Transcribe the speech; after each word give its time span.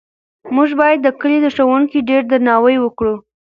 موږ 0.55 0.69
باید 0.81 0.99
د 1.03 1.07
کلي 1.19 1.37
د 1.41 1.47
ښوونکي 1.55 1.99
ډېر 2.09 2.21
درناوی 2.31 2.77
وکړو. 2.81 3.15